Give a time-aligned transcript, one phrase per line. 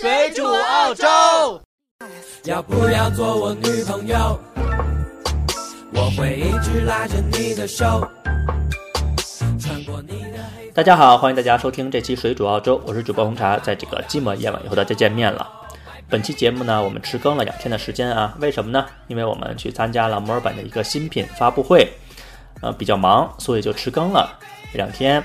[0.00, 1.04] 水煮澳洲。
[2.44, 4.40] 要不要做我女朋友？
[5.92, 8.00] 我会一直拉着你的手，
[9.60, 10.70] 穿过你的黑。
[10.70, 15.46] 大家好，欢迎大家收听这期水煮澳洲，我是主播红茶，在这个寂寞夜晚又和大家见面了。
[16.08, 18.86] 本期节目呢，我们迟更了两天的时间啊，为什么呢？
[19.08, 21.86] 因为我们去参加了墨尔本的一个新品发布会，
[22.62, 24.38] 呃，比较忙，所以就迟更了
[24.72, 25.22] 两天。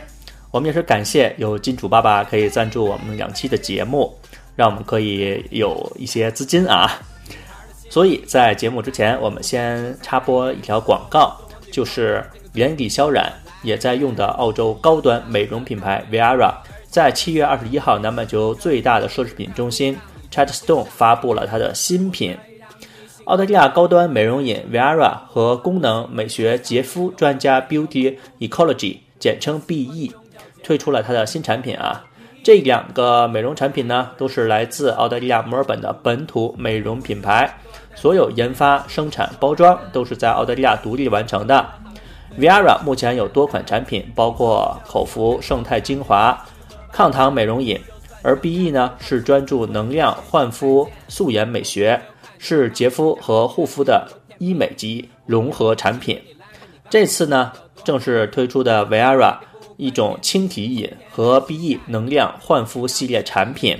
[0.52, 4.18] 我们也是感谢有金主爸爸可以赞助我们两期的节目，
[4.56, 6.92] 让我们可以有一些资金啊。
[7.90, 11.38] 所以在节目之前，我们先插播一条广告，
[11.72, 12.24] 就是
[12.54, 13.32] 连李小冉
[13.64, 16.54] 也在用的澳洲高端美容品牌 Viara，
[16.88, 19.98] 在七月二十一号南半球最大的奢侈品中心
[20.32, 22.38] Chatstone 发布了它的新品——
[23.26, 30.12] 澳大利亚高端美容饮 Viara 和功能美学洁肤专家 Beauty Ecology，简称 BE，
[30.64, 32.04] 推出了它的新产品啊。
[32.46, 37.52] 这两个美容产品呢，都是来自澳大利亚墨尔本的本土美容品牌，
[37.96, 41.66] 所有研发、生产、包装都是在澳大利亚独立完成的。
[42.38, 46.40] Viara 目前有多款产品，包括口服胜肽精华、
[46.92, 47.82] 抗糖美容饮，
[48.22, 52.00] 而 BE 呢是专注能量焕肤、素颜美学，
[52.38, 56.22] 是洁肤和护肤的医美级融合产品。
[56.92, 57.52] 这次呢，
[57.84, 59.36] 正式推出的 Viara。
[59.78, 63.78] 一种轻体饮和 BE 能量焕肤系列产品。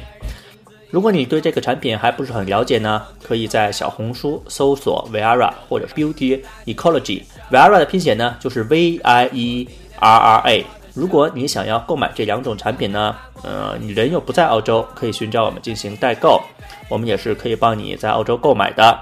[0.92, 7.24] 如果你对这个产品还不是很了解呢，可以在小红书搜索 Viara 或者 Beauty Ecology。
[7.52, 9.68] Viara 的拼写呢就是 V I E
[10.00, 10.66] R R A。
[10.94, 16.42] 如果你想要购买这两种产品呢，呃，你人又不在澳洲，可以寻找我们进行代购，
[16.88, 18.98] 我们也是可以帮你在澳洲购买的。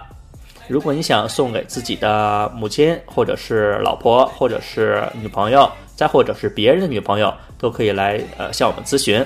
[0.67, 5.69] 如果你想送给自己的母亲，或者是老婆，或者是女朋友。
[5.95, 9.25] 再或者是别人的女朋友都可以来呃向我们咨询。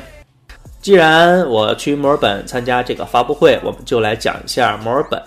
[0.82, 5.22] 既然我去墨尔本参加这个发布会，我们就来讲一下墨尔本。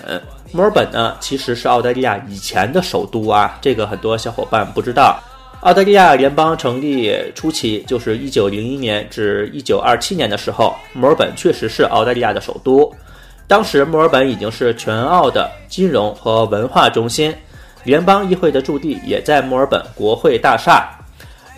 [0.53, 5.21] 墨尔本呢其实是澳大利亚以前的首都啊，这个很多小伙伴不知道。
[5.61, 12.91] 澳大利亚联邦成立初期，就是一九零一年至一九二七年的时候，墨尔本确实是澳大利亚的首都。
[13.47, 17.35] 当时墨尔本已经是全澳的金融和文化中心，
[17.85, 20.89] 联邦议会的驻地也在墨尔本国会大厦。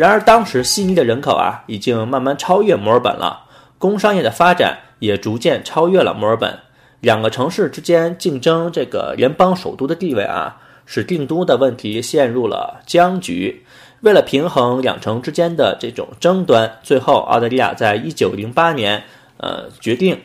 [0.03, 3.45] 然而，当时悉尼的人口啊，已经慢慢超越墨尔本了，
[3.79, 6.59] 工商业的发展也逐渐超越了墨尔本。
[6.99, 13.65] 两个城市之间竞争这个联邦首都的地位啊，使定都的问题陷入了僵局。
[14.01, 19.05] 为了平衡两城之间的这种争端，最后澳大利亚在一九零八年，
[19.37, 20.21] 呃，决定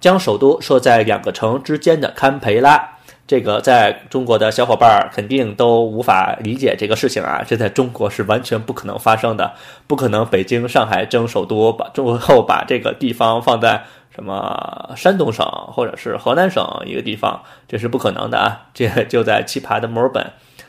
[0.00, 2.96] 将首都设在两个城之间的堪培拉。
[3.30, 9.54] 这个在中国的小伙伴肯定都无法理解这个事情啊，这在中国是完全不可能发生的，
[9.86, 18.66] 不可能北京、上海争首都，把最后把这个地方放在什么山东省或者是河南省一个地方，这是不可能的啊！
[18.74, 20.26] 这 就在奇葩的墨尔本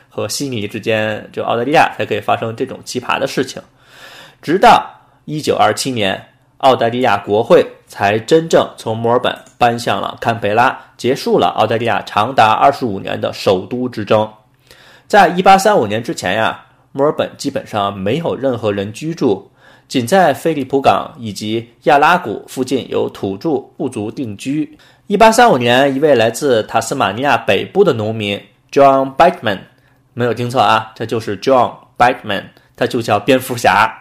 [0.08, 3.60] 和悉尼之间，就澳大利亚才可以发生这种奇葩的事情。
[4.40, 4.88] 直到
[5.24, 6.28] 一九二七年。
[6.62, 14.28] 澳大利亚国会才真正从墨尔本搬向了堪培拉，结束了澳大利亚长达二十五年的首都之争。
[15.08, 19.50] 在一八三五年之前呀，墨尔本基本上没有任何人居住，
[19.88, 24.78] 仅在菲利普港以及亚拉谷附近有土著部族定居。
[25.08, 28.40] 一八三五年，一位来自塔斯马尼亚北部的农民
[28.70, 29.58] John Batman，
[30.14, 32.44] 没有听错啊，这就是 John Batman，
[32.76, 33.92] 他就叫蝙蝠侠，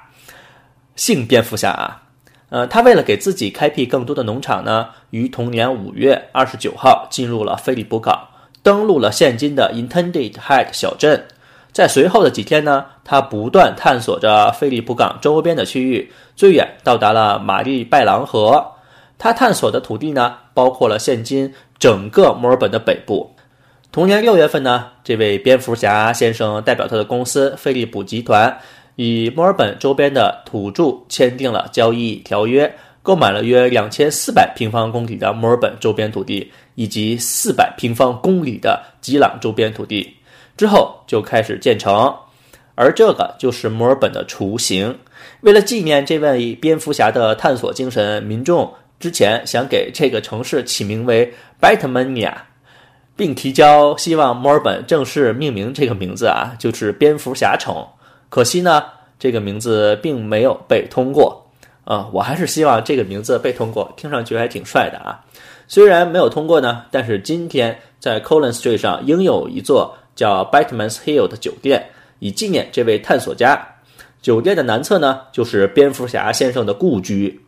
[0.96, 2.01] 姓蝙蝠侠啊。
[2.52, 8.28] 呃，他为了给自己开辟更多的农场呢，于同年五月二十九号进入了菲利普港，
[8.62, 11.28] 登陆了现今的 Intended Head 小镇。
[11.72, 18.74] 在随后的几天呢，他不断探索着菲利普港周边的区域，最远到达了玛丽拜朗河。
[19.18, 23.34] 他探索的土地呢，包括了现今整个墨尔本的北部。
[23.94, 28.60] 同年六月份呢，这位蝙蝠侠先生代表他的公司菲利普集团。
[28.96, 40.16] 与墨尔本周边的土著签订了交易条约，购买了约两千四百平方公里的墨尔本周边土地，以及四百平方公里的吉朗周边土地，
[40.56, 42.14] 之后就开始建成。
[42.76, 44.98] 而这个就是墨尔本的雏形。
[45.42, 52.34] 为了纪念这位蝙蝠侠的探索精神，民众之前想给这个城市起名为 Batmania，
[53.16, 57.86] 并提交希望墨尔本正式命名这个名字啊，就是蝙蝠侠城。
[58.32, 58.86] 可惜呢，
[59.20, 61.46] 这个名字并没有被通过。
[61.84, 65.20] 啊，我还是希望这个名字被通过，听上去还挺帅的啊。
[65.68, 71.90] 虽然没有通过呢，但是今天在 Collins Street 上应有一座叫 Batman's Hill 的酒店，
[72.20, 73.68] 以纪念这位探索家。
[74.22, 77.44] 酒店的南侧呢，就是蝙蝠侠先生的故居。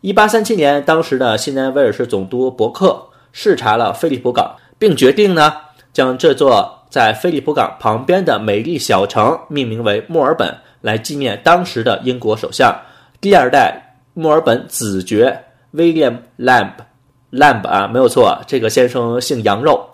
[0.00, 5.52] 一八三七年，当时的西南威尔士总督伯克视察了菲利普港，并决定呢
[5.92, 12.70] 将这座在菲利普港旁边的美丽小城命名为墨尔本，来纪念当时的英国首相
[13.18, 16.72] 第二代墨尔本子爵威廉 ·Lamb。
[17.30, 19.88] Lamb 啊，没有错，这个先生姓羊肉。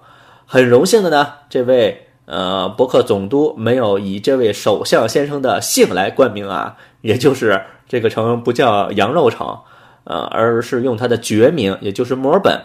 [0.44, 9.56] 很荣幸的呢，这位呃伯克总督没有以这位首相先生的姓来冠名啊，也就是这个城不叫羊肉城，
[10.02, 12.60] 呃，而是用他的爵名，也就是墨尔本。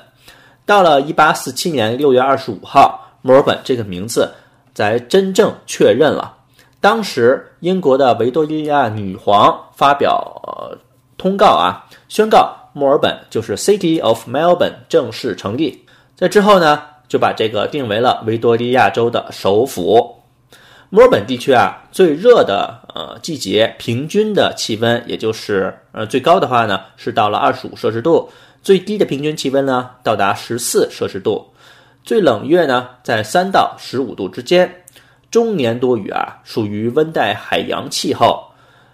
[0.66, 4.32] 到了一八四七年六月二十五号，墨尔本这个名字
[4.76, 6.38] 才真正确认了。
[6.80, 10.78] 当时英国的维多利亚女皇发表呃
[11.18, 15.84] 通告啊，宣告墨尔本就是 City of Melbourne 正式成立。
[16.16, 16.84] 在之后呢？
[17.10, 20.24] 就把这个定为了维多利亚州的首府。
[20.90, 28.28] 墨尔本地区啊，最热的呃季节，平均的气温也就是呃最高的话呢，是到了二十五摄氏度；
[28.64, 31.53] 最低的平均气温呢，到达十四摄氏度。
[32.04, 34.84] 最冷月呢，在三到十五度之间。
[35.32, 38.44] 终年多雨啊，属于温带海洋气候，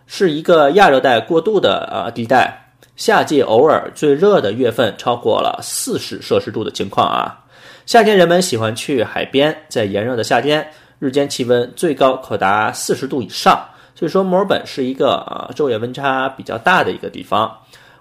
[0.07, 2.71] 是一个亚热带过渡的呃地带。
[2.95, 7.43] 夏季偶尔最热的月份超过了四十摄氏度的情况啊。
[7.85, 10.65] 夏天人们喜欢去海边，在炎热的夏天，
[10.99, 13.59] 日间气温最高可达四十度以上。
[13.95, 17.53] 所以说，墨尔本是一个呃昼夜温差比较大的一个地方。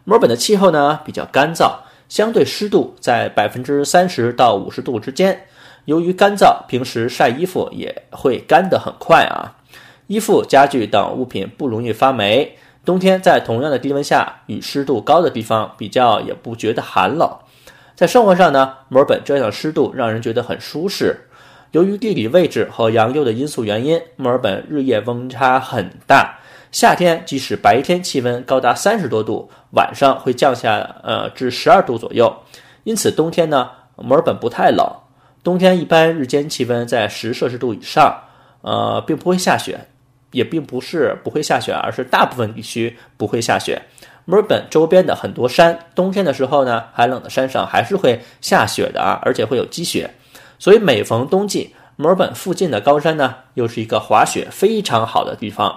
[0.04, 1.72] 墨尔本的气候呢比较干燥，
[2.08, 5.38] 相对湿度在百分之三十到五十度之间。
[5.84, 9.56] 由于干燥，平时晒衣服也会干得很快啊。
[10.06, 12.56] 衣服、家具等物品不容易发霉。
[12.84, 17.30] 冬天在同样的低温下，与湿度高的地方比较，也不觉得寒冷。
[17.94, 21.14] 在生活上呢，墨尔本这样的湿度让人觉得很舒适。
[21.72, 26.38] 由于地理位置和洋流的因素原因，墨尔本日夜温差很大。
[26.70, 32.34] 夏天即使白天气温高达三十多度，晚上会降下呃至十二度左右。
[32.84, 34.86] 因此冬天呢，墨尔本不太冷。
[35.42, 38.14] 冬天一般日间气温在十摄氏度以上，
[38.60, 39.78] 呃，并不会下雪，
[40.32, 43.80] 也并不是不会下雪，而是大部分地区不会下雪。
[44.26, 50.10] 墨尔本周边的很多山，冬天的时候呢，寒冷的山上还是会下雪的啊，而且会有积雪。
[50.58, 55.74] 所以每逢冬季，墨尔本附近的高山呢，又是一个滑雪非常好的地方。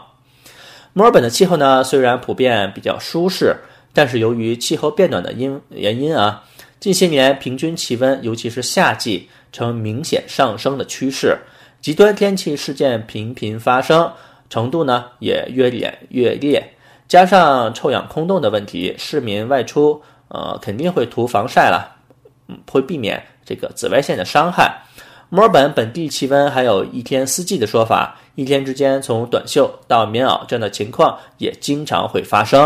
[0.93, 3.55] 墨尔本的气候呢，虽然普遍比较舒适，
[3.93, 6.43] 但是由于气候变暖的因原因啊，
[6.81, 11.37] 近些年平均气温，尤其是夏季，呈明显上升的趋势，
[11.79, 14.11] 极端天气事件频频发生，
[14.49, 16.73] 程度呢也越演越烈。
[17.07, 21.95] 加上臭氧空洞的问题，市民外出，呃，肯定会涂防晒了，
[22.49, 24.81] 嗯，会避免这个紫外线的伤害。
[25.33, 32.61] 墨尔本本地气温还有一天四季的说法，一天之间从短袖到棉袄这样的情况也经常会发生。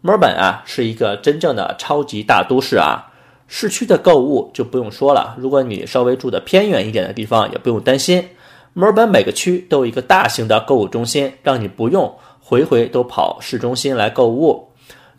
[0.00, 3.12] 墨尔本啊，是一个真正的超级大都市啊，
[3.46, 8.28] 市区的购物就不用说了，如果你稍微住的偏远一点的地方，也不用担心。
[8.72, 12.12] 墨尔本每个区都有一个大型的购物中心，让你不用。
[12.40, 14.68] 回回都跑市中心来购物。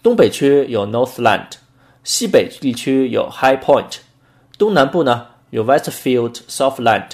[0.03, 1.47] 东北区有 Northland，
[2.03, 3.99] 西北地区有 High Point，
[4.57, 7.09] 东南部呢有 Westfield Southland，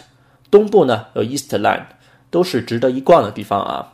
[0.49, 1.83] 东部呢有 Eastland，
[2.29, 3.93] 都是值得一逛的地方啊。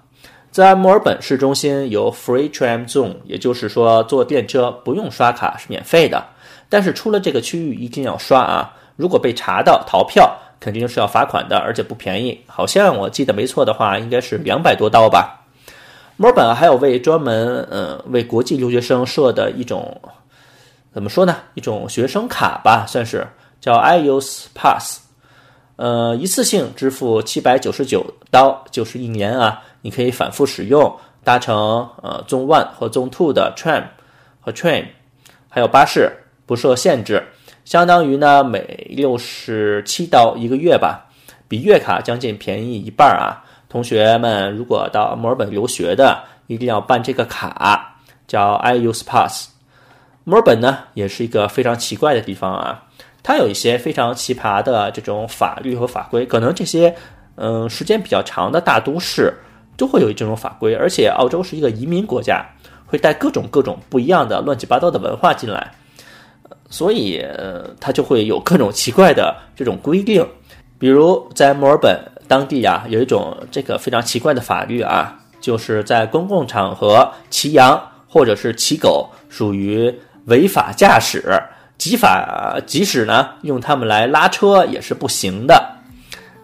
[0.51, 6.25] 在墨尔本市中心有 Free Tram Zone，也就是说坐电车不用刷卡是免费的，
[6.67, 8.73] 但是出了这个区域一定要刷啊！
[8.95, 15.45] 如果被查到逃票，肯定是要罚款的，而且不便宜，好像我记得没错的话，应该是两百多刀吧。
[16.17, 20.01] 墨尔本还有为专门嗯为国际留学生设的一种
[20.91, 21.37] 怎么说呢？
[21.53, 23.25] 一种学生卡吧，算是
[23.59, 24.99] 叫 IELTS Pass，
[25.75, 31.55] 呃，一次性支付七百九十九刀，就是一年啊，你可以反复使用，搭乘
[32.01, 33.83] 呃 Zone One 和 Zone Two 的 tram
[34.39, 34.85] 和 train，
[35.49, 36.11] 还有巴士，
[36.45, 37.27] 不受限制，
[37.65, 41.09] 相当于呢每六十七刀一个月吧，
[41.47, 43.43] 比月卡将近便宜一半啊。
[43.67, 47.97] 同学们，如果到墨尔本留学的，一定要办这个卡，
[48.27, 49.49] 叫 IUS Pass。
[50.23, 52.83] 墨尔本呢，也是一个非常奇怪的地方啊，
[53.23, 56.95] 它有一些非常奇葩的这种法律和法规，可能这些
[57.35, 59.33] 嗯时间比较长的大都市
[59.77, 62.45] 都会有这种法规，而且澳洲是一个移民国家，
[62.85, 65.71] 会带各种各种不一样的乱七八糟的文化进来，
[66.69, 67.25] 所以
[67.79, 70.25] 它就会有各种奇怪的这种规定，
[70.77, 71.99] 比如在墨尔本。
[72.29, 79.91] 当地呀有一种这个非常奇怪的法律啊，就是在公共场合骑羊或者是骑狗属于
[80.25, 81.23] 违法驾驶，
[81.79, 85.75] 即法即使呢用它们来拉车也是不行的。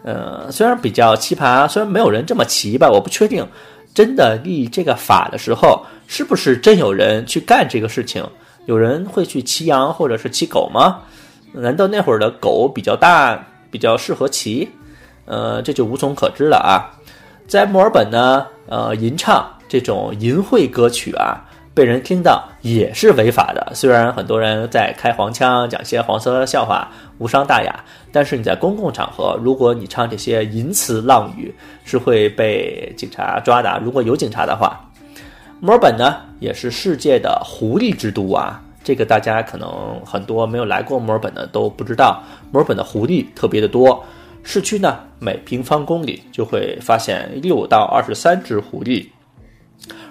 [0.03, 3.47] 呃，虽然比较奇葩，虽然没有人这么骑吧，我不确定，
[3.93, 8.23] 真的立这个法的时候，是不是真有人去干这个事情？
[8.65, 11.01] 有人会去骑羊或者是骑狗吗？
[11.51, 13.39] 难道那会儿的狗比较大，
[13.69, 14.69] 比较适合骑？
[15.25, 16.89] 呃，这就无从可知了啊。
[17.47, 21.43] 在墨尔本呢，呃，吟唱这种淫秽歌曲啊，
[21.75, 23.73] 被人听到也是违法的。
[23.75, 26.89] 虽然很多人在开黄腔，讲些黄色笑话，
[27.19, 31.53] 无伤大雅，但是你在公共场合，如果你唱这些淫词浪语，
[31.83, 33.79] 是会被警察抓的。
[33.83, 34.81] 如果有警察的话。
[35.61, 38.61] 墨尔本呢，也是世界的狐狸之都啊。
[38.83, 42.21] 这个大家可能很多没有来过墨尔本的都不知道。
[42.51, 44.03] 墨尔本的狐狸特别的多，
[44.43, 49.07] 市区呢每平方公里就会发现六到二十三只狐狸，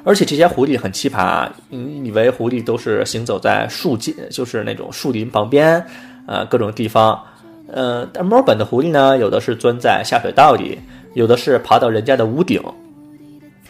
[0.04, 1.48] 而且这些狐狸很奇葩。
[1.70, 5.84] 你以为狐狸都是行走在树间，就是那种树林旁边，
[6.26, 7.20] 呃，各种地方。
[7.72, 10.78] 呃，但墨尔本的狐狸呢，有的是钻在下水道里，
[11.14, 12.62] 有的是爬到人家的屋顶，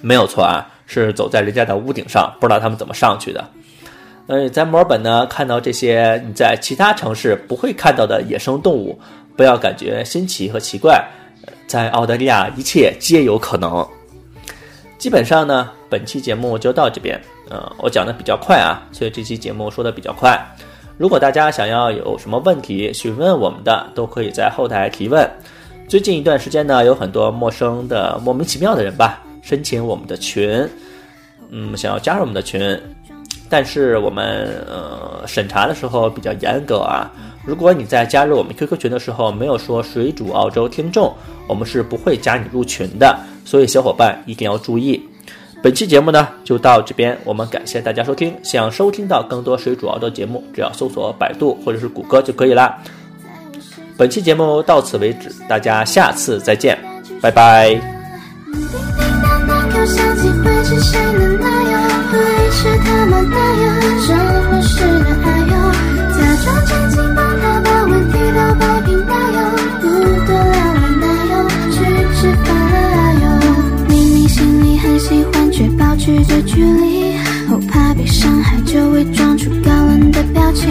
[0.00, 0.68] 没有错啊。
[0.86, 3.42] 是走在人家的屋顶上，不知道他们怎么上去的。
[4.26, 8.98] 呃，在墨尔本呢，看到这些你在其他城市不会看到的野生动物，
[9.34, 11.02] 不要感觉新奇和奇怪。
[11.66, 13.86] 在澳大利亚，一切皆有可能。
[15.04, 17.20] 基本上呢，本期节目就到这边。
[17.50, 20.42] 呃，我讲的比较快啊，所以这期节目说的比较快。
[20.96, 25.30] 如果大家想要有什么问题询问我们的，都可以在后台提问。
[25.86, 29.22] 最近一段时间呢，有很多陌生的、莫名其妙的人吧。
[29.42, 30.66] 申请我们的群，
[31.50, 32.80] 嗯，想要加入我们的群，
[33.50, 37.12] 但是我们呃审查的时候比较严格啊。
[37.44, 41.14] 如果你在加入我们 QQ 群的时候没有说水煮澳洲听众，
[41.46, 43.14] 我们是不会加你入群的。
[43.44, 45.02] 所以小伙伴一定要注意。
[45.62, 48.34] 本期节目呢就到这边，我们感谢大家收听。
[48.42, 52.78] 想收听到更多水煮熬的节目，只要搜索百度或者是谷歌就可以啦。
[53.96, 56.78] 本期节目到此为止，大家下次再见，
[57.20, 57.80] 拜拜。
[59.86, 61.76] 想起会是谁的男友，
[62.10, 63.20] 会是他吗？
[63.20, 63.64] 男友，
[64.00, 64.08] 什
[64.50, 65.52] 么是恋爱哟？
[66.10, 68.88] 假装沉静，帮他把问题都摆平。
[69.06, 69.38] 男友，
[69.80, 69.84] 不
[70.26, 70.63] 多聊了。
[75.06, 77.12] 喜欢，却保持着距离，
[77.46, 80.66] 后怕被伤害，就伪装出高冷的表情，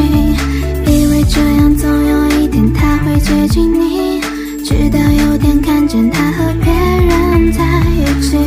[0.87, 4.19] 以为这样总有一天他会接近你，
[4.65, 7.63] 直到有天看见他和别人在
[7.93, 8.31] 一起。
[8.31, 8.41] 叮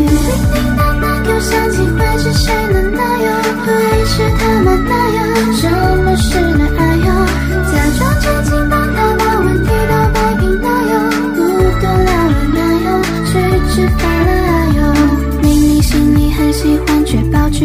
[0.52, 3.30] 叮当当又想起会是谁的男友，
[3.64, 4.72] 会是他吗？
[4.88, 5.18] 男友，
[5.52, 5.70] 什
[6.02, 7.06] 么是恋爱哟？
[7.70, 8.65] 假装沉静，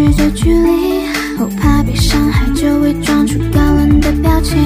[0.02, 1.06] 试着距离，
[1.38, 4.58] 我怕被伤害，就伪装出高冷的表情，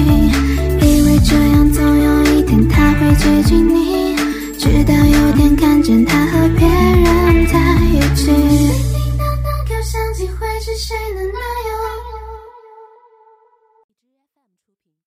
[0.80, 4.16] 以为这样总有一天他会接近你，
[4.58, 7.58] 直到有天看见他和别人在
[7.92, 8.85] 一起。